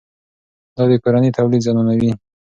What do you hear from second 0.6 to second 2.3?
دا د کورني تولید زیانمنوي.